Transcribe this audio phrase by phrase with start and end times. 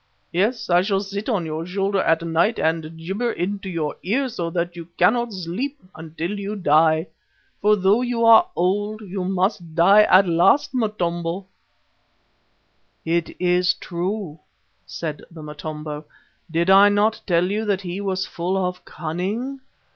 [0.33, 4.49] Yes, I shall sit on your shoulder at night and jibber into your ear so
[4.49, 7.05] that you cannot sleep, until you die.
[7.61, 11.45] For though you are old you must die at last, Motombo."
[13.05, 14.39] "It is true,"
[14.87, 16.05] said the Motombo.
[16.49, 19.59] "Did I not tell you that he was full of cunning?